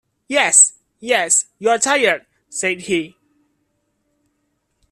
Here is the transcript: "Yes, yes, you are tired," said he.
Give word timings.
"Yes, 0.27 0.73
yes, 0.99 1.45
you 1.59 1.69
are 1.69 1.77
tired," 1.77 2.25
said 2.49 2.79
he. 2.79 3.15